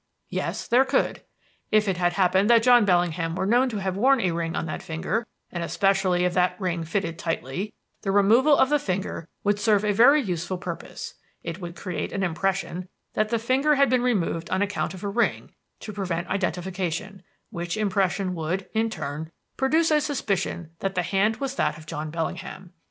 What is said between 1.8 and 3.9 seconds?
it had happened that John Bellingham were known to